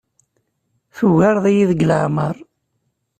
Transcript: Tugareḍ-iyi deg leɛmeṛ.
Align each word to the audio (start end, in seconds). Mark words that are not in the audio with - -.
Tugareḍ-iyi 0.95 1.65
deg 1.69 1.81
leɛmeṛ. 1.89 2.35